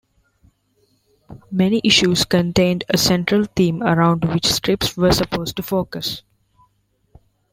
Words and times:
Many 1.51 1.79
issues 1.83 2.25
contained 2.25 2.83
a 2.89 2.97
central 2.97 3.45
theme 3.55 3.83
around 3.83 4.23
which 4.25 4.47
strips 4.47 4.97
were 4.97 5.11
supposed 5.11 5.57
to 5.57 5.61
focus. 5.61 6.23